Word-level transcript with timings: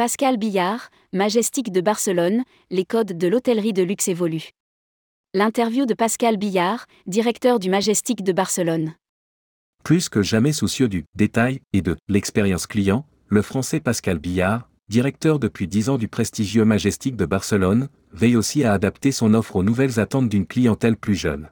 Pascal 0.00 0.38
Billard, 0.38 0.88
Majestic 1.12 1.70
de 1.70 1.82
Barcelone, 1.82 2.44
les 2.70 2.86
codes 2.86 3.18
de 3.18 3.28
l'hôtellerie 3.28 3.74
de 3.74 3.82
luxe 3.82 4.08
évoluent. 4.08 4.52
L'interview 5.34 5.84
de 5.84 5.92
Pascal 5.92 6.38
Billard, 6.38 6.86
directeur 7.06 7.58
du 7.58 7.68
Majestic 7.68 8.24
de 8.24 8.32
Barcelone. 8.32 8.94
Plus 9.84 10.08
que 10.08 10.22
jamais 10.22 10.54
soucieux 10.54 10.88
du 10.88 11.04
détail 11.16 11.60
et 11.74 11.82
de 11.82 11.98
l'expérience 12.08 12.66
client, 12.66 13.04
le 13.28 13.42
français 13.42 13.78
Pascal 13.78 14.18
Billard, 14.18 14.70
directeur 14.88 15.38
depuis 15.38 15.68
10 15.68 15.90
ans 15.90 15.98
du 15.98 16.08
prestigieux 16.08 16.64
Majestic 16.64 17.14
de 17.14 17.26
Barcelone, 17.26 17.90
veille 18.14 18.36
aussi 18.36 18.64
à 18.64 18.72
adapter 18.72 19.12
son 19.12 19.34
offre 19.34 19.56
aux 19.56 19.62
nouvelles 19.62 20.00
attentes 20.00 20.30
d'une 20.30 20.46
clientèle 20.46 20.96
plus 20.96 21.14
jeune. 21.14 21.50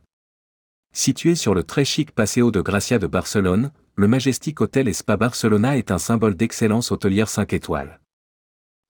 Situé 0.94 1.34
sur 1.34 1.52
le 1.52 1.64
très 1.64 1.84
chic 1.84 2.12
Paseo 2.12 2.50
de 2.50 2.62
Gracia 2.62 2.98
de 2.98 3.06
Barcelone, 3.06 3.72
le 3.96 4.08
Majestic 4.08 4.62
Hotel 4.62 4.88
et 4.88 4.94
Spa 4.94 5.18
Barcelona 5.18 5.76
est 5.76 5.90
un 5.90 5.98
symbole 5.98 6.34
d'excellence 6.34 6.92
hôtelière 6.92 7.28
5 7.28 7.52
étoiles. 7.52 8.00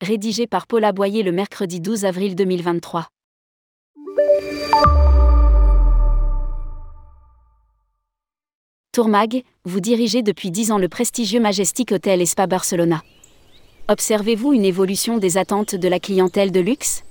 Rédigé 0.00 0.46
par 0.46 0.68
Paula 0.68 0.92
Boyer 0.92 1.24
le 1.24 1.32
mercredi 1.32 1.80
12 1.80 2.04
avril 2.04 2.36
2023. 2.36 3.08
Tourmag, 8.92 9.42
vous 9.64 9.80
dirigez 9.80 10.22
depuis 10.22 10.52
10 10.52 10.70
ans 10.70 10.78
le 10.78 10.88
prestigieux 10.88 11.40
Majestic 11.40 11.90
Hotel 11.90 12.22
et 12.22 12.26
Spa 12.26 12.46
Barcelona. 12.46 13.02
Observez-vous 13.88 14.52
une 14.52 14.64
évolution 14.64 15.18
des 15.18 15.36
attentes 15.36 15.74
de 15.74 15.88
la 15.88 15.98
clientèle 15.98 16.52
de 16.52 16.60
luxe? 16.60 17.02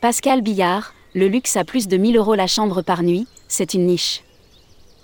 Pascal 0.00 0.40
Billard, 0.40 0.94
le 1.16 1.26
luxe 1.26 1.56
a 1.56 1.64
plus 1.64 1.88
de 1.88 1.96
1000 1.96 2.16
euros 2.16 2.36
la 2.36 2.46
chambre 2.46 2.82
par 2.82 3.02
nuit, 3.02 3.26
c'est 3.48 3.74
une 3.74 3.86
niche. 3.86 4.22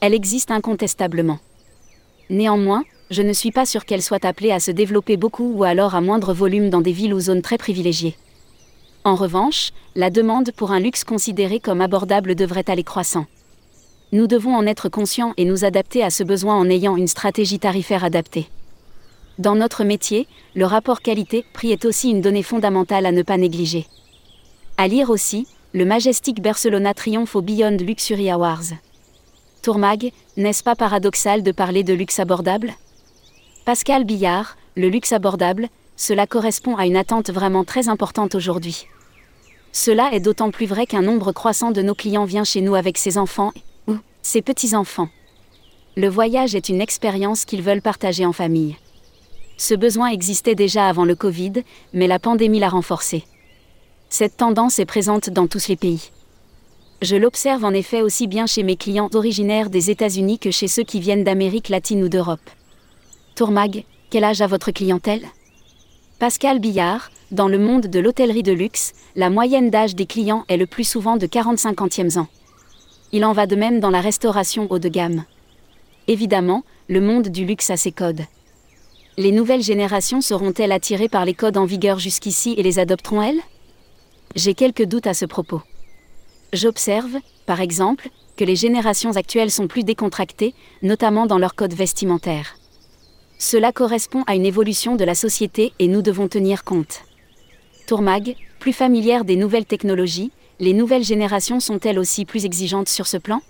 Elle 0.00 0.14
existe 0.14 0.52
incontestablement. 0.52 1.40
Néanmoins, 2.28 2.84
je 3.10 3.22
ne 3.22 3.32
suis 3.32 3.50
pas 3.50 3.66
sûr 3.66 3.84
qu'elle 3.84 4.02
soit 4.02 4.24
appelée 4.24 4.52
à 4.52 4.60
se 4.60 4.70
développer 4.70 5.16
beaucoup 5.16 5.52
ou 5.52 5.64
alors 5.64 5.96
à 5.96 6.00
moindre 6.00 6.32
volume 6.32 6.70
dans 6.70 6.80
des 6.80 6.92
villes 6.92 7.12
ou 7.12 7.20
zones 7.20 7.42
très 7.42 7.58
privilégiées. 7.58 8.16
En 9.04 9.16
revanche, 9.16 9.70
la 9.96 10.10
demande 10.10 10.52
pour 10.52 10.70
un 10.70 10.78
luxe 10.78 11.02
considéré 11.02 11.58
comme 11.58 11.80
abordable 11.80 12.36
devrait 12.36 12.70
aller 12.70 12.84
croissant. 12.84 13.26
Nous 14.12 14.28
devons 14.28 14.54
en 14.54 14.66
être 14.66 14.88
conscients 14.88 15.34
et 15.36 15.44
nous 15.44 15.64
adapter 15.64 16.04
à 16.04 16.10
ce 16.10 16.22
besoin 16.22 16.56
en 16.56 16.70
ayant 16.70 16.96
une 16.96 17.08
stratégie 17.08 17.58
tarifaire 17.58 18.04
adaptée. 18.04 18.46
Dans 19.38 19.56
notre 19.56 19.84
métier, 19.84 20.28
le 20.54 20.66
rapport 20.66 21.00
qualité-prix 21.00 21.72
est 21.72 21.84
aussi 21.84 22.10
une 22.10 22.20
donnée 22.20 22.42
fondamentale 22.42 23.06
à 23.06 23.12
ne 23.12 23.22
pas 23.22 23.38
négliger. 23.38 23.86
À 24.76 24.86
lire 24.86 25.10
aussi, 25.10 25.46
le 25.72 25.84
Majestic 25.84 26.42
Barcelona 26.42 26.94
triomphe 26.94 27.34
au 27.34 27.40
Beyond 27.40 27.78
Luxury 27.80 28.30
Awards. 28.30 28.74
Tourmag, 29.62 30.12
n'est-ce 30.36 30.62
pas 30.62 30.76
paradoxal 30.76 31.42
de 31.42 31.52
parler 31.52 31.82
de 31.84 31.94
luxe 31.94 32.20
abordable? 32.20 32.74
Pascal 33.66 34.04
Billard, 34.04 34.56
le 34.74 34.88
luxe 34.88 35.12
abordable, 35.12 35.68
cela 35.94 36.26
correspond 36.26 36.76
à 36.76 36.86
une 36.86 36.96
attente 36.96 37.30
vraiment 37.30 37.62
très 37.62 37.88
importante 37.88 38.34
aujourd'hui. 38.34 38.86
Cela 39.70 40.12
est 40.12 40.20
d'autant 40.20 40.50
plus 40.50 40.64
vrai 40.64 40.86
qu'un 40.86 41.02
nombre 41.02 41.32
croissant 41.32 41.70
de 41.70 41.82
nos 41.82 41.94
clients 41.94 42.24
vient 42.24 42.42
chez 42.42 42.62
nous 42.62 42.74
avec 42.74 42.96
ses 42.96 43.18
enfants 43.18 43.52
ou 43.86 43.96
ses 44.22 44.40
petits-enfants. 44.40 45.10
Le 45.96 46.08
voyage 46.08 46.54
est 46.54 46.70
une 46.70 46.80
expérience 46.80 47.44
qu'ils 47.44 47.62
veulent 47.62 47.82
partager 47.82 48.24
en 48.24 48.32
famille. 48.32 48.76
Ce 49.58 49.74
besoin 49.74 50.08
existait 50.08 50.54
déjà 50.54 50.88
avant 50.88 51.04
le 51.04 51.14
Covid, 51.14 51.52
mais 51.92 52.06
la 52.06 52.18
pandémie 52.18 52.60
l'a 52.60 52.70
renforcé. 52.70 53.24
Cette 54.08 54.38
tendance 54.38 54.78
est 54.78 54.86
présente 54.86 55.28
dans 55.28 55.46
tous 55.46 55.68
les 55.68 55.76
pays. 55.76 56.10
Je 57.02 57.16
l'observe 57.16 57.64
en 57.64 57.74
effet 57.74 58.00
aussi 58.00 58.26
bien 58.26 58.46
chez 58.46 58.62
mes 58.62 58.76
clients 58.76 59.10
originaires 59.12 59.68
des 59.68 59.90
États-Unis 59.90 60.38
que 60.38 60.50
chez 60.50 60.66
ceux 60.66 60.82
qui 60.82 60.98
viennent 60.98 61.24
d'Amérique 61.24 61.68
latine 61.68 62.02
ou 62.02 62.08
d'Europe. 62.08 62.40
Tourmag, 63.40 63.86
quel 64.10 64.24
âge 64.24 64.42
a 64.42 64.46
votre 64.46 64.70
clientèle? 64.70 65.26
Pascal 66.18 66.58
Billard, 66.58 67.10
dans 67.30 67.48
le 67.48 67.58
monde 67.58 67.86
de 67.86 67.98
l'hôtellerie 67.98 68.42
de 68.42 68.52
luxe, 68.52 68.92
la 69.16 69.30
moyenne 69.30 69.70
d'âge 69.70 69.94
des 69.94 70.04
clients 70.04 70.44
est 70.48 70.58
le 70.58 70.66
plus 70.66 70.84
souvent 70.84 71.16
de 71.16 71.26
40-50e 71.26 72.18
ans. 72.18 72.26
Il 73.12 73.24
en 73.24 73.32
va 73.32 73.46
de 73.46 73.56
même 73.56 73.80
dans 73.80 73.88
la 73.88 74.02
restauration 74.02 74.66
haut 74.68 74.78
de 74.78 74.90
gamme. 74.90 75.24
Évidemment, 76.06 76.64
le 76.90 77.00
monde 77.00 77.28
du 77.28 77.46
luxe 77.46 77.70
a 77.70 77.78
ses 77.78 77.92
codes. 77.92 78.26
Les 79.16 79.32
nouvelles 79.32 79.62
générations 79.62 80.20
seront-elles 80.20 80.70
attirées 80.70 81.08
par 81.08 81.24
les 81.24 81.32
codes 81.32 81.56
en 81.56 81.64
vigueur 81.64 81.98
jusqu'ici 81.98 82.52
et 82.58 82.62
les 82.62 82.78
adopteront-elles? 82.78 83.40
J'ai 84.36 84.52
quelques 84.52 84.84
doutes 84.84 85.06
à 85.06 85.14
ce 85.14 85.24
propos. 85.24 85.62
J'observe, 86.52 87.16
par 87.46 87.62
exemple, 87.62 88.10
que 88.36 88.44
les 88.44 88.56
générations 88.56 89.16
actuelles 89.16 89.50
sont 89.50 89.66
plus 89.66 89.82
décontractées, 89.82 90.54
notamment 90.82 91.24
dans 91.24 91.38
leur 91.38 91.54
code 91.54 91.72
vestimentaire. 91.72 92.59
Cela 93.40 93.72
correspond 93.72 94.22
à 94.28 94.36
une 94.36 94.46
évolution 94.46 94.94
de 94.94 95.02
la 95.02 95.16
société 95.16 95.72
et 95.80 95.88
nous 95.88 96.02
devons 96.02 96.28
tenir 96.28 96.62
compte. 96.62 97.02
Tourmag, 97.88 98.36
plus 98.60 98.72
familière 98.72 99.24
des 99.24 99.34
nouvelles 99.34 99.66
technologies, 99.66 100.30
les 100.60 100.74
nouvelles 100.74 101.02
générations 101.02 101.58
sont-elles 101.58 101.98
aussi 101.98 102.24
plus 102.24 102.44
exigeantes 102.44 102.88
sur 102.88 103.08
ce 103.08 103.16
plan? 103.16 103.40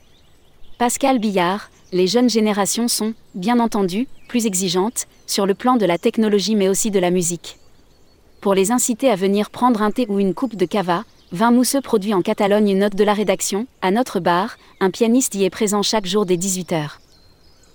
Pascal 0.79 1.19
Billard, 1.19 1.71
les 1.93 2.07
jeunes 2.07 2.31
générations 2.31 2.89
sont, 2.89 3.13
bien 3.35 3.61
entendu, 3.61 4.09
plus 4.29 4.47
exigeantes, 4.47 5.07
sur 5.27 5.45
le 5.45 5.55
plan 5.55 5.77
de 5.77 5.85
la 5.85 5.99
technologie 5.99 6.55
mais 6.55 6.69
aussi 6.71 6.91
de 6.91 6.99
la 6.99 7.11
musique 7.11 7.59
pour 8.41 8.55
les 8.55 8.73
inciter 8.73 9.11
à 9.11 9.17
venir 9.17 9.51
prendre 9.51 9.83
un 9.83 9.91
thé 9.91 10.07
ou 10.09 10.19
une 10.19 10.35
coupe 10.35 10.57
de 10.57 10.65
cava, 10.65 11.05
vin 11.33 11.51
mousseux 11.51 11.81
produit 11.81 12.15
en 12.15 12.23
Catalogne. 12.23 12.77
Note 12.77 12.97
de 12.97 13.05
la 13.05 13.15
rédaction, 13.15 13.67
à 13.83 13.91
notre 13.91 14.21
bar, 14.21 14.57
un 14.81 14.91
pianiste 14.91 15.35
y 15.35 15.45
est 15.45 15.51
présent 15.51 15.83
chaque 15.83 16.07
jour 16.07 16.25
dès 16.25 16.37
18h. 16.37 16.93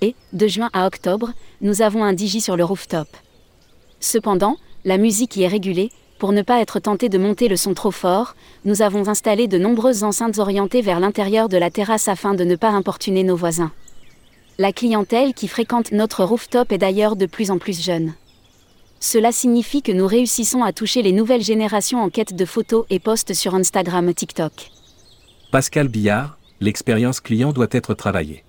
Et, 0.02 0.16
de 0.34 0.48
juin 0.48 0.70
à 0.74 0.88
octobre, 0.88 1.32
nous 1.62 1.82
avons 1.82 2.04
un 2.04 2.16
DJ 2.16 2.40
sur 2.40 2.58
le 2.58 2.64
rooftop. 2.64 3.08
Cependant, 4.00 4.58
la 4.84 4.98
musique 4.98 5.36
y 5.36 5.44
est 5.44 5.48
régulée, 5.48 5.92
pour 6.20 6.32
ne 6.32 6.42
pas 6.42 6.62
être 6.62 6.80
tenté 6.80 7.10
de 7.10 7.18
monter 7.18 7.48
le 7.48 7.58
son 7.58 7.74
trop 7.74 7.92
fort, 7.92 8.36
nous 8.64 8.82
avons 8.82 9.10
installé 9.10 9.48
de 9.48 9.58
nombreuses 9.58 10.04
enceintes 10.04 10.40
orientées 10.40 10.82
vers 10.82 11.00
l'intérieur 11.00 11.50
de 11.50 11.58
la 11.58 11.70
terrasse 11.70 12.08
afin 12.08 12.34
de 12.34 12.44
ne 12.44 12.56
pas 12.56 12.70
importuner 12.70 13.24
nos 13.24 13.36
voisins. 13.36 13.72
La 14.58 14.72
clientèle 14.72 15.34
qui 15.34 15.50
fréquente 15.50 15.92
notre 15.92 16.24
rooftop 16.24 16.72
est 16.72 16.78
d'ailleurs 16.78 17.18
de 17.18 17.26
plus 17.26 17.52
en 17.52 17.58
plus 17.58 17.84
jeune. 17.84 18.14
Cela 19.02 19.34
signifie 19.34 19.82
que 19.82 19.92
nous 19.92 20.08
réussissons 20.08 20.64
à 20.64 20.72
toucher 20.72 21.02
les 21.02 21.12
nouvelles 21.12 21.44
générations 21.44 22.02
en 22.02 22.10
quête 22.10 22.34
de 22.34 22.46
photos 22.46 22.86
et 22.90 23.00
posts 23.00 23.34
sur 23.34 23.54
Instagram 23.54 24.14
TikTok. 24.14 24.72
Pascal 25.52 25.90
Billard, 25.90 26.38
l'expérience 26.62 27.20
client 27.20 27.52
doit 27.52 27.68
être 27.72 27.94
travaillée. 27.94 28.44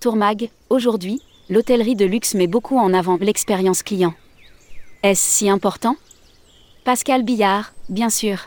Tourmag, 0.00 0.48
aujourd'hui, 0.70 1.20
l'hôtellerie 1.50 1.96
de 1.96 2.04
luxe 2.04 2.34
met 2.34 2.46
beaucoup 2.46 2.78
en 2.78 2.94
avant 2.94 3.18
l'expérience 3.20 3.82
client. 3.82 4.14
Est-ce 5.02 5.38
si 5.38 5.50
important? 5.50 5.96
Pascal 6.84 7.24
Billard, 7.24 7.72
bien 7.88 8.08
sûr. 8.08 8.38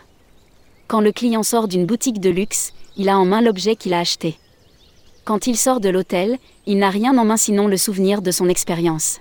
Quand 0.88 1.02
le 1.02 1.12
client 1.12 1.44
sort 1.44 1.68
d'une 1.68 1.86
boutique 1.86 2.22
de 2.22 2.30
luxe, 2.30 2.72
il 2.96 3.10
a 3.10 3.20
en 3.20 3.26
main 3.26 3.42
l'objet 3.42 3.76
qu'il 3.76 3.94
a 3.94 4.00
acheté. 4.00 4.38
Quand 5.26 5.46
il 5.46 5.58
sort 5.58 5.82
de 5.82 5.90
l'hôtel, 5.90 6.38
il 6.68 6.78
n'a 6.78 6.90
rien 6.90 7.18
en 7.18 7.26
main 7.26 7.36
sinon 7.36 7.68
le 7.68 7.76
souvenir 7.76 8.22
de 8.22 8.32
son 8.32 8.48
expérience. 8.48 9.20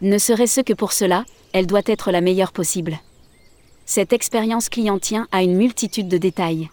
Ne 0.00 0.16
serait-ce 0.16 0.62
que 0.62 0.72
pour 0.72 0.94
cela, 0.94 1.26
elle 1.52 1.66
doit 1.66 1.82
être 1.84 2.12
la 2.12 2.22
meilleure 2.22 2.52
possible. 2.52 2.98
Cette 3.84 4.14
expérience 4.14 4.70
client 4.70 4.98
tient 4.98 5.28
à 5.32 5.42
une 5.42 5.56
multitude 5.56 6.08
de 6.08 6.16
détails. 6.16 6.70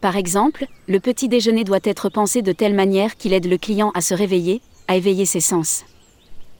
Par 0.00 0.16
exemple, 0.16 0.66
le 0.88 0.98
petit 0.98 1.28
déjeuner 1.28 1.62
doit 1.64 1.80
être 1.84 2.08
pensé 2.08 2.40
de 2.40 2.52
telle 2.52 2.74
manière 2.74 3.16
qu'il 3.16 3.34
aide 3.34 3.46
le 3.46 3.58
client 3.58 3.90
à 3.94 4.00
se 4.00 4.14
réveiller, 4.14 4.62
à 4.88 4.96
éveiller 4.96 5.26
ses 5.26 5.40
sens. 5.40 5.84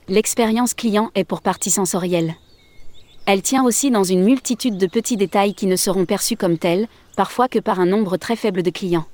L'expérience 0.07 0.75
client 0.75 1.09
est 1.15 1.23
pour 1.23 1.41
partie 1.41 1.71
sensorielle. 1.71 2.35
Elle 3.25 3.41
tient 3.41 3.63
aussi 3.63 3.89
dans 3.89 4.03
une 4.03 4.23
multitude 4.23 4.77
de 4.77 4.85
petits 4.85 5.17
détails 5.17 5.55
qui 5.55 5.65
ne 5.65 5.75
seront 5.75 6.05
perçus 6.05 6.35
comme 6.35 6.57
tels, 6.57 6.87
parfois 7.15 7.47
que 7.47 7.59
par 7.59 7.79
un 7.79 7.85
nombre 7.87 8.17
très 8.17 8.35
faible 8.35 8.61
de 8.61 8.69
clients. 8.69 9.05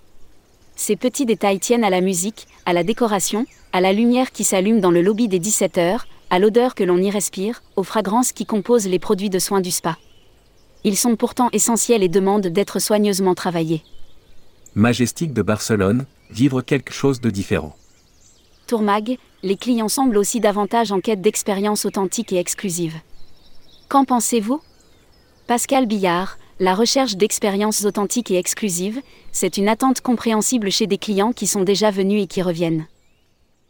Ces 0.75 0.95
petits 0.95 1.25
détails 1.25 1.59
tiennent 1.59 1.83
à 1.83 1.89
la 1.89 2.01
musique, 2.01 2.47
à 2.65 2.73
la 2.73 2.83
décoration, 2.83 3.45
à 3.71 3.81
la 3.81 3.93
lumière 3.93 4.31
qui 4.31 4.43
s'allume 4.43 4.81
dans 4.81 4.91
le 4.91 5.01
lobby 5.01 5.27
des 5.27 5.39
17 5.39 5.77
heures, 5.77 6.05
à 6.29 6.39
l'odeur 6.39 6.75
que 6.75 6.83
l'on 6.83 6.97
y 6.97 7.09
respire, 7.09 7.63
aux 7.77 7.83
fragrances 7.83 8.33
qui 8.33 8.45
composent 8.45 8.87
les 8.87 8.99
produits 8.99 9.29
de 9.29 9.39
soins 9.39 9.61
du 9.61 9.71
spa. 9.71 9.97
Ils 10.83 10.97
sont 10.97 11.15
pourtant 11.15 11.49
essentiels 11.51 12.03
et 12.03 12.09
demandent 12.09 12.47
d'être 12.47 12.79
soigneusement 12.79 13.33
travaillés. 13.33 13.83
Majestic 14.77 15.33
de 15.33 15.41
Barcelone, 15.41 16.05
vivre 16.29 16.61
quelque 16.61 16.93
chose 16.93 17.19
de 17.19 17.31
différent. 17.31 17.75
Tourmag, 18.67 19.17
les 19.41 19.57
clients 19.57 19.87
semblent 19.87 20.19
aussi 20.19 20.39
davantage 20.39 20.91
en 20.91 20.99
quête 20.99 21.19
d'expériences 21.19 21.83
authentiques 21.85 22.31
et 22.31 22.37
exclusives. 22.37 22.99
Qu'en 23.89 24.05
pensez-vous? 24.05 24.61
Pascal 25.47 25.87
Billard, 25.87 26.37
la 26.59 26.75
recherche 26.75 27.15
d'expériences 27.15 27.85
authentiques 27.85 28.29
et 28.29 28.37
exclusives, 28.37 29.01
c'est 29.31 29.57
une 29.57 29.67
attente 29.67 30.01
compréhensible 30.01 30.69
chez 30.69 30.85
des 30.85 30.99
clients 30.99 31.33
qui 31.33 31.47
sont 31.47 31.63
déjà 31.63 31.89
venus 31.89 32.25
et 32.25 32.27
qui 32.27 32.43
reviennent. 32.43 32.85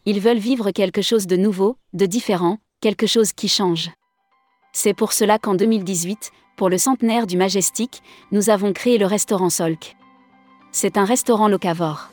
Ils 0.06 0.20
veulent 0.20 0.38
vivre 0.38 0.72
quelque 0.72 1.02
chose 1.02 1.26
de 1.26 1.38
nouveau, 1.38 1.78
de 1.94 2.06
différent, 2.06 2.58
quelque 2.82 3.08
chose 3.08 3.32
qui 3.32 3.48
change. 3.48 3.92
C'est 4.74 4.94
pour 4.94 5.14
cela 5.14 5.40
qu'en 5.40 5.56
2018, 5.56 6.32
pour 6.58 6.68
le 6.68 6.78
centenaire 6.78 7.28
du 7.28 7.38
Majestic, 7.38 8.02
nous 8.34 8.50
avons 8.50 8.74
créé 8.74 8.98
le 8.98 9.06
restaurant 9.06 9.50
Solk. 9.50 9.96
C'est 10.80 11.00
un 11.00 11.06
restaurant 11.06 11.48
locavore. 11.48 12.10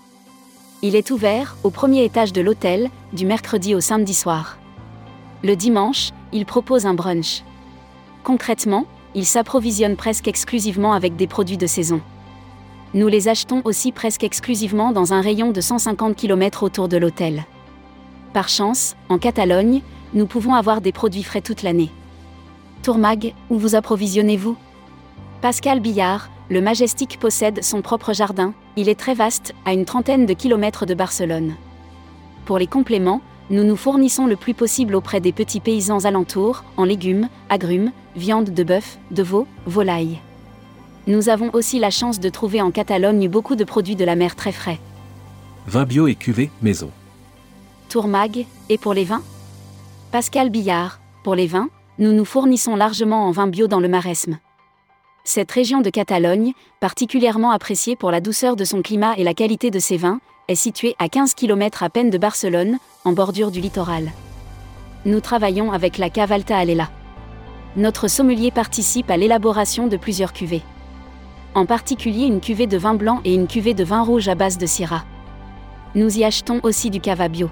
Il 0.80 0.96
est 0.96 1.10
ouvert, 1.10 1.54
au 1.64 1.68
premier 1.68 2.02
étage 2.02 2.32
de 2.32 2.40
l'hôtel, 2.40 2.88
du 3.12 3.26
mercredi 3.26 3.74
au 3.74 3.82
samedi 3.82 4.14
soir. 4.14 4.56
Le 5.42 5.54
dimanche, 5.54 6.12
il 6.32 6.46
propose 6.46 6.86
un 6.86 6.94
brunch. 6.94 7.42
Concrètement, 8.22 8.86
ils 9.14 9.26
s'approvisionnent 9.26 9.98
presque 9.98 10.28
exclusivement 10.28 10.94
avec 10.94 11.14
des 11.14 11.26
produits 11.26 11.58
de 11.58 11.66
saison. 11.66 12.00
Nous 12.94 13.06
les 13.06 13.28
achetons 13.28 13.60
aussi 13.66 13.92
presque 13.92 14.24
exclusivement 14.24 14.92
dans 14.92 15.12
un 15.12 15.20
rayon 15.20 15.50
de 15.50 15.60
150 15.60 16.16
km 16.16 16.62
autour 16.62 16.88
de 16.88 16.96
l'hôtel. 16.96 17.44
Par 18.32 18.48
chance, 18.48 18.96
en 19.10 19.18
Catalogne, 19.18 19.82
nous 20.14 20.24
pouvons 20.26 20.54
avoir 20.54 20.80
des 20.80 20.92
produits 20.92 21.22
frais 21.22 21.42
toute 21.42 21.62
l'année. 21.62 21.90
Tourmag, 22.82 23.34
où 23.50 23.58
vous 23.58 23.74
approvisionnez-vous? 23.74 24.56
Pascal 25.42 25.80
Billard, 25.80 26.30
le 26.50 26.60
Majestic 26.60 27.18
possède 27.18 27.62
son 27.64 27.80
propre 27.82 28.12
jardin, 28.12 28.52
il 28.76 28.88
est 28.88 28.98
très 28.98 29.14
vaste, 29.14 29.54
à 29.64 29.72
une 29.72 29.84
trentaine 29.84 30.26
de 30.26 30.34
kilomètres 30.34 30.86
de 30.86 30.94
Barcelone. 30.94 31.54
Pour 32.44 32.58
les 32.58 32.66
compléments, 32.66 33.22
nous 33.50 33.64
nous 33.64 33.76
fournissons 33.76 34.26
le 34.26 34.36
plus 34.36 34.54
possible 34.54 34.94
auprès 34.94 35.20
des 35.20 35.32
petits 35.32 35.60
paysans 35.60 36.04
alentours, 36.04 36.64
en 36.76 36.84
légumes, 36.84 37.28
agrumes, 37.48 37.92
viande 38.16 38.50
de 38.50 38.62
bœuf, 38.62 38.98
de 39.10 39.22
veau, 39.22 39.46
volaille. 39.66 40.18
Nous 41.06 41.28
avons 41.28 41.50
aussi 41.52 41.78
la 41.78 41.90
chance 41.90 42.20
de 42.20 42.28
trouver 42.28 42.62
en 42.62 42.70
Catalogne 42.70 43.28
beaucoup 43.28 43.56
de 43.56 43.64
produits 43.64 43.96
de 43.96 44.04
la 44.04 44.16
mer 44.16 44.36
très 44.36 44.52
frais. 44.52 44.80
Vin 45.66 45.84
bio 45.84 46.06
et 46.06 46.14
cuvée 46.14 46.50
maison. 46.62 46.90
Tourmag, 47.88 48.46
et 48.68 48.78
pour 48.78 48.94
les 48.94 49.04
vins? 49.04 49.22
Pascal 50.10 50.50
Billard, 50.50 51.00
pour 51.22 51.34
les 51.34 51.46
vins, 51.46 51.68
nous 51.98 52.12
nous 52.12 52.24
fournissons 52.24 52.76
largement 52.76 53.26
en 53.26 53.30
vin 53.30 53.46
bio 53.46 53.66
dans 53.66 53.80
le 53.80 53.88
Maresme. 53.88 54.38
Cette 55.26 55.50
région 55.50 55.80
de 55.80 55.88
Catalogne, 55.88 56.52
particulièrement 56.80 57.50
appréciée 57.50 57.96
pour 57.96 58.10
la 58.10 58.20
douceur 58.20 58.56
de 58.56 58.64
son 58.64 58.82
climat 58.82 59.14
et 59.16 59.24
la 59.24 59.32
qualité 59.32 59.70
de 59.70 59.78
ses 59.78 59.96
vins, 59.96 60.20
est 60.48 60.54
située 60.54 60.94
à 60.98 61.08
15 61.08 61.32
km 61.32 61.82
à 61.82 61.88
peine 61.88 62.10
de 62.10 62.18
Barcelone, 62.18 62.76
en 63.06 63.12
bordure 63.12 63.50
du 63.50 63.62
littoral. 63.62 64.12
Nous 65.06 65.20
travaillons 65.20 65.72
avec 65.72 65.96
la 65.96 66.10
cave 66.10 66.30
Alta 66.30 66.58
Alela. 66.58 66.90
Notre 67.74 68.06
sommelier 68.06 68.50
participe 68.50 69.10
à 69.10 69.16
l'élaboration 69.16 69.86
de 69.86 69.96
plusieurs 69.96 70.34
cuvées. 70.34 70.62
En 71.54 71.64
particulier 71.64 72.26
une 72.26 72.42
cuvée 72.42 72.66
de 72.66 72.76
vin 72.76 72.94
blanc 72.94 73.22
et 73.24 73.32
une 73.32 73.46
cuvée 73.46 73.74
de 73.74 73.84
vin 73.84 74.02
rouge 74.02 74.28
à 74.28 74.34
base 74.34 74.58
de 74.58 74.66
Syrah. 74.66 75.04
Nous 75.94 76.18
y 76.18 76.24
achetons 76.24 76.60
aussi 76.62 76.90
du 76.90 77.00
cava 77.00 77.28
bio. 77.28 77.48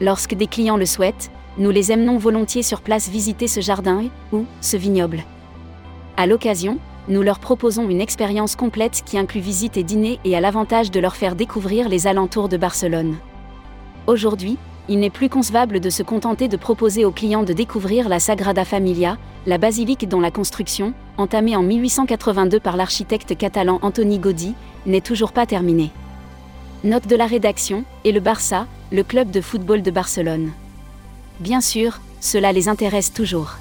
Lorsque 0.00 0.34
des 0.34 0.48
clients 0.48 0.76
le 0.76 0.86
souhaitent, 0.86 1.30
nous 1.58 1.70
les 1.70 1.92
emmenons 1.92 2.18
volontiers 2.18 2.64
sur 2.64 2.80
place 2.80 3.08
visiter 3.08 3.46
ce 3.46 3.60
jardin 3.60 4.06
ou 4.32 4.46
ce 4.60 4.76
vignoble. 4.76 5.22
À 6.16 6.26
l'occasion, 6.26 6.78
nous 7.08 7.22
leur 7.22 7.38
proposons 7.38 7.88
une 7.88 8.00
expérience 8.00 8.54
complète 8.54 9.02
qui 9.04 9.18
inclut 9.18 9.40
visite 9.40 9.76
et 9.76 9.82
dîner 9.82 10.20
et 10.24 10.36
a 10.36 10.40
l'avantage 10.40 10.90
de 10.90 11.00
leur 11.00 11.16
faire 11.16 11.34
découvrir 11.34 11.88
les 11.88 12.06
alentours 12.06 12.48
de 12.48 12.56
Barcelone. 12.56 13.16
Aujourd'hui, 14.06 14.58
il 14.88 14.98
n'est 14.98 15.10
plus 15.10 15.28
concevable 15.28 15.80
de 15.80 15.90
se 15.90 16.02
contenter 16.02 16.48
de 16.48 16.56
proposer 16.56 17.04
aux 17.04 17.12
clients 17.12 17.44
de 17.44 17.52
découvrir 17.52 18.08
la 18.08 18.20
Sagrada 18.20 18.64
Familia, 18.64 19.16
la 19.46 19.58
basilique 19.58 20.08
dont 20.08 20.20
la 20.20 20.30
construction, 20.30 20.92
entamée 21.16 21.56
en 21.56 21.62
1882 21.62 22.60
par 22.60 22.76
l'architecte 22.76 23.36
catalan 23.36 23.78
Antoni 23.82 24.18
Gaudí, 24.18 24.54
n'est 24.86 25.00
toujours 25.00 25.32
pas 25.32 25.46
terminée. 25.46 25.90
Note 26.84 27.06
de 27.06 27.16
la 27.16 27.26
rédaction, 27.26 27.84
et 28.04 28.12
le 28.12 28.20
Barça, 28.20 28.66
le 28.90 29.04
club 29.04 29.30
de 29.30 29.40
football 29.40 29.82
de 29.82 29.90
Barcelone. 29.90 30.50
Bien 31.40 31.60
sûr, 31.60 32.00
cela 32.20 32.52
les 32.52 32.68
intéresse 32.68 33.12
toujours. 33.12 33.56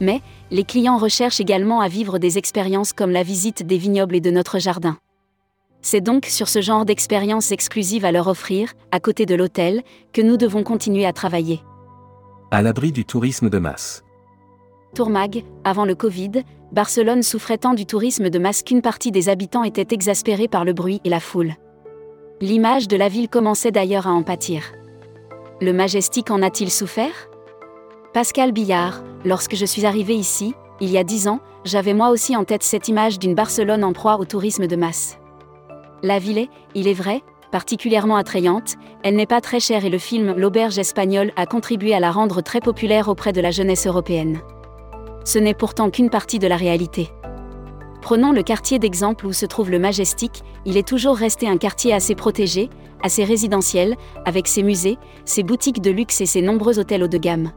Mais, 0.00 0.22
les 0.50 0.64
clients 0.64 0.96
recherchent 0.96 1.40
également 1.40 1.80
à 1.80 1.88
vivre 1.88 2.18
des 2.18 2.38
expériences 2.38 2.92
comme 2.92 3.10
la 3.10 3.22
visite 3.22 3.66
des 3.66 3.78
vignobles 3.78 4.16
et 4.16 4.20
de 4.20 4.30
notre 4.30 4.58
jardin. 4.58 4.96
C'est 5.82 6.00
donc 6.00 6.26
sur 6.26 6.48
ce 6.48 6.60
genre 6.60 6.84
d'expérience 6.84 7.52
exclusive 7.52 8.04
à 8.04 8.12
leur 8.12 8.26
offrir, 8.26 8.72
à 8.90 9.00
côté 9.00 9.26
de 9.26 9.34
l'hôtel, 9.34 9.82
que 10.12 10.22
nous 10.22 10.36
devons 10.36 10.62
continuer 10.62 11.06
à 11.06 11.12
travailler. 11.12 11.60
À 12.50 12.62
l'abri 12.62 12.92
du 12.92 13.04
tourisme 13.04 13.50
de 13.50 13.58
masse. 13.58 14.02
Tourmag, 14.94 15.44
avant 15.64 15.84
le 15.84 15.94
Covid, 15.94 16.42
Barcelone 16.72 17.22
souffrait 17.22 17.58
tant 17.58 17.74
du 17.74 17.86
tourisme 17.86 18.30
de 18.30 18.38
masse 18.38 18.62
qu'une 18.62 18.82
partie 18.82 19.12
des 19.12 19.28
habitants 19.28 19.64
était 19.64 19.94
exaspérée 19.94 20.48
par 20.48 20.64
le 20.64 20.72
bruit 20.72 21.00
et 21.04 21.10
la 21.10 21.20
foule. 21.20 21.54
L'image 22.40 22.88
de 22.88 22.96
la 22.96 23.08
ville 23.08 23.28
commençait 23.28 23.70
d'ailleurs 23.70 24.06
à 24.06 24.12
en 24.12 24.22
pâtir. 24.22 24.72
Le 25.60 25.72
Majestic 25.72 26.30
en 26.30 26.42
a-t-il 26.42 26.70
souffert? 26.70 27.28
Pascal 28.18 28.50
Billard, 28.50 29.04
lorsque 29.24 29.54
je 29.54 29.64
suis 29.64 29.86
arrivé 29.86 30.16
ici, 30.16 30.52
il 30.80 30.90
y 30.90 30.98
a 30.98 31.04
dix 31.04 31.28
ans, 31.28 31.38
j'avais 31.64 31.94
moi 31.94 32.10
aussi 32.10 32.34
en 32.34 32.42
tête 32.42 32.64
cette 32.64 32.88
image 32.88 33.20
d'une 33.20 33.36
Barcelone 33.36 33.84
en 33.84 33.92
proie 33.92 34.18
au 34.18 34.24
tourisme 34.24 34.66
de 34.66 34.74
masse. 34.74 35.20
La 36.02 36.18
ville 36.18 36.38
est, 36.38 36.50
il 36.74 36.88
est 36.88 36.94
vrai, 36.94 37.22
particulièrement 37.52 38.16
attrayante, 38.16 38.74
elle 39.04 39.14
n'est 39.14 39.24
pas 39.24 39.40
très 39.40 39.60
chère 39.60 39.84
et 39.84 39.88
le 39.88 39.98
film 39.98 40.34
L'auberge 40.36 40.80
espagnole 40.80 41.30
a 41.36 41.46
contribué 41.46 41.94
à 41.94 42.00
la 42.00 42.10
rendre 42.10 42.40
très 42.40 42.58
populaire 42.58 43.06
auprès 43.06 43.32
de 43.32 43.40
la 43.40 43.52
jeunesse 43.52 43.86
européenne. 43.86 44.40
Ce 45.24 45.38
n'est 45.38 45.54
pourtant 45.54 45.88
qu'une 45.88 46.10
partie 46.10 46.40
de 46.40 46.48
la 46.48 46.56
réalité. 46.56 47.10
Prenons 48.02 48.32
le 48.32 48.42
quartier 48.42 48.80
d'exemple 48.80 49.26
où 49.26 49.32
se 49.32 49.46
trouve 49.46 49.70
le 49.70 49.78
Majestic, 49.78 50.42
il 50.64 50.76
est 50.76 50.88
toujours 50.88 51.16
resté 51.16 51.48
un 51.48 51.56
quartier 51.56 51.94
assez 51.94 52.16
protégé, 52.16 52.68
assez 53.00 53.22
résidentiel, 53.22 53.94
avec 54.24 54.48
ses 54.48 54.64
musées, 54.64 54.98
ses 55.24 55.44
boutiques 55.44 55.80
de 55.80 55.92
luxe 55.92 56.20
et 56.20 56.26
ses 56.26 56.42
nombreux 56.42 56.80
hôtels 56.80 57.04
haut 57.04 57.06
de 57.06 57.18
gamme 57.18 57.52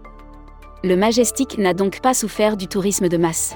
le 0.83 0.95
Majestic 0.95 1.57
n'a 1.57 1.73
donc 1.73 1.99
pas 1.99 2.13
souffert 2.13 2.57
du 2.57 2.67
tourisme 2.67 3.07
de 3.07 3.17
masse. 3.17 3.55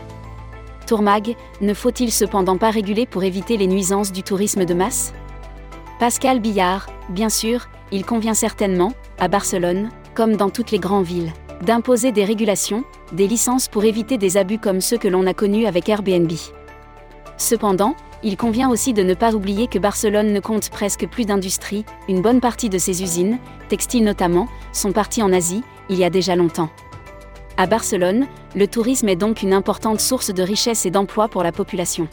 Tourmag, 0.86 1.36
ne 1.62 1.74
faut-il 1.74 2.12
cependant 2.12 2.58
pas 2.58 2.70
réguler 2.70 3.08
pour 3.08 3.24
éviter 3.24 3.58
les 3.58 3.66
nuisances 3.66 4.12
du 4.12 4.22
tourisme 4.22 4.66
de 4.66 4.76
masse? 4.76 5.14
Pascal 6.00 6.40
Billard, 6.40 6.88
bien 7.10 7.30
sûr, 7.30 7.68
il 7.92 8.06
convient 8.06 8.36
certainement, 8.36 8.94
à 9.18 9.28
Barcelone, 9.28 9.90
comme 10.14 10.36
dans 10.36 10.50
toutes 10.50 10.70
les 10.70 10.78
grandes 10.78 11.06
villes, 11.06 11.34
d'imposer 11.62 12.12
des 12.12 12.26
régulations, 12.26 12.84
des 13.12 13.28
licences 13.28 13.68
pour 13.68 13.86
éviter 13.86 14.18
des 14.20 14.38
abus 14.38 14.60
comme 14.60 14.82
ceux 14.82 14.98
que 14.98 15.08
l'on 15.08 15.26
a 15.26 15.34
connus 15.34 15.66
avec 15.66 15.90
Airbnb. 15.90 16.32
Cependant, 17.38 17.96
il 18.22 18.38
convient 18.38 18.70
aussi 18.70 18.94
de 18.94 19.04
ne 19.04 19.14
pas 19.14 19.34
oublier 19.34 19.68
que 19.68 19.80
Barcelone 19.80 20.32
ne 20.32 20.40
compte 20.40 20.70
presque 20.70 21.08
plus 21.08 21.26
d'industrie, 21.26 21.86
une 22.08 22.22
bonne 22.22 22.40
partie 22.40 22.70
de 22.70 22.78
ses 22.78 23.02
usines, 23.02 23.40
textiles 23.68 24.04
notamment, 24.04 24.48
sont 24.74 24.92
parties 24.92 25.24
en 25.24 25.34
Asie, 25.34 25.64
il 25.90 25.98
y 25.98 26.04
a 26.04 26.10
déjà 26.10 26.36
longtemps. 26.36 26.70
À 27.58 27.68
Barcelone, 27.68 28.28
le 28.54 28.68
tourisme 28.68 29.08
est 29.08 29.16
donc 29.16 29.42
une 29.42 29.54
importante 29.54 30.02
source 30.02 30.34
de 30.34 30.44
richesse 30.44 30.86
et 30.86 30.92
d'emploi 30.92 31.30
pour 31.30 31.42
la 31.42 31.54
population. 31.54 32.10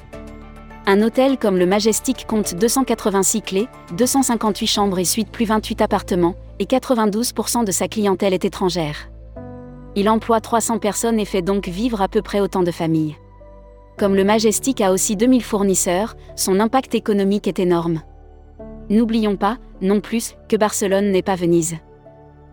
Un 0.87 1.03
hôtel 1.03 1.37
comme 1.37 1.59
le 1.59 1.67
Majestic 1.67 2.29
compte 2.29 2.55
286 2.55 3.43
clés, 3.43 3.69
258 3.97 4.67
chambres 4.69 5.01
et 5.01 5.05
suites 5.05 5.31
plus 5.31 5.45
28 5.45 5.83
appartements, 5.83 6.37
et 6.61 6.67
92% 6.67 7.65
de 7.65 7.73
sa 7.73 7.89
clientèle 7.89 8.35
est 8.35 8.45
étrangère. 8.45 9.11
Il 9.97 10.09
emploie 10.09 10.41
300 10.41 10.79
personnes 10.79 11.19
et 11.19 11.25
fait 11.25 11.43
donc 11.43 11.67
vivre 11.67 12.03
à 12.03 12.09
peu 12.09 12.23
près 12.23 12.39
autant 12.39 12.63
de 12.63 12.71
familles. 12.71 13.17
Comme 13.99 14.15
le 14.15 14.25
Majestic 14.25 14.81
a 14.81 14.93
aussi 14.93 15.17
2000 15.17 15.43
fournisseurs, 15.43 16.15
son 16.37 16.61
impact 16.61 16.95
économique 16.95 17.49
est 17.49 17.59
énorme. 17.59 18.03
N'oublions 18.91 19.37
pas, 19.37 19.59
non 19.81 20.01
plus, 20.01 20.37
que 20.49 20.57
Barcelone 20.57 21.11
n'est 21.11 21.23
pas 21.23 21.35
Venise. 21.35 21.79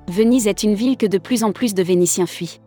Venise 0.08 0.48
est 0.48 0.64
une 0.64 0.74
ville 0.74 0.98
que 0.98 1.06
de 1.06 1.20
plus 1.20 1.44
en 1.44 1.52
plus 1.52 1.76
de 1.76 1.84
Vénitiens 1.84 2.26
fuient. 2.26 2.60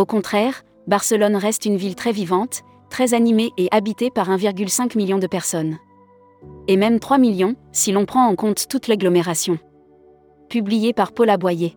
Au 0.00 0.06
contraire, 0.06 0.62
Barcelone 0.86 1.36
reste 1.36 1.66
une 1.66 1.76
ville 1.76 1.94
très 1.94 2.12
vivante, 2.12 2.62
très 2.88 3.12
animée 3.12 3.50
et 3.58 3.68
habitée 3.70 4.08
par 4.10 4.30
1,5 4.30 4.96
million 4.96 5.18
de 5.18 5.26
personnes. 5.26 5.76
Et 6.68 6.78
même 6.78 7.00
3 7.00 7.18
millions, 7.18 7.54
si 7.70 7.92
l'on 7.92 8.06
prend 8.06 8.24
en 8.26 8.34
compte 8.34 8.66
toute 8.66 8.88
l'agglomération. 8.88 9.58
Publié 10.48 10.94
par 10.94 11.12
Paul 11.12 11.28
Aboyer. 11.28 11.76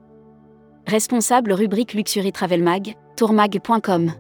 Responsable 0.88 1.52
rubrique 1.52 1.94
Luxury 1.94 2.32
Travel 2.32 2.64
Mag, 2.64 2.96
tourmag.com. 3.18 4.14